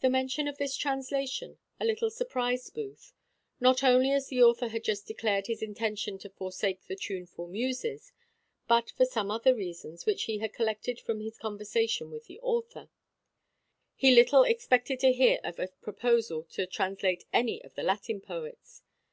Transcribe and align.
The 0.00 0.08
mention 0.10 0.46
of 0.46 0.58
this 0.58 0.76
translation 0.76 1.58
a 1.80 1.84
little 1.84 2.08
surprized 2.08 2.72
Booth; 2.72 3.12
not 3.58 3.82
only 3.82 4.12
as 4.12 4.28
the 4.28 4.40
author 4.40 4.68
had 4.68 4.84
just 4.84 5.08
declared 5.08 5.48
his 5.48 5.60
intentions 5.60 6.22
to 6.22 6.30
forsake 6.30 6.84
the 6.86 6.94
tuneful 6.94 7.48
muses; 7.48 8.12
but, 8.68 8.92
for 8.92 9.04
some 9.04 9.32
other 9.32 9.52
reasons 9.52 10.06
which 10.06 10.22
he 10.26 10.38
had 10.38 10.52
collected 10.52 11.00
from 11.00 11.18
his 11.18 11.36
conversation 11.36 12.12
with 12.12 12.30
our 12.30 12.36
author, 12.42 12.90
he 13.96 14.14
little 14.14 14.44
expected 14.44 15.00
to 15.00 15.10
hear 15.12 15.40
of 15.42 15.58
a 15.58 15.66
proposal 15.82 16.44
to 16.52 16.64
translate 16.64 17.24
any 17.32 17.60
of 17.64 17.74
the 17.74 17.82
Latin 17.82 18.20
poets. 18.20 18.82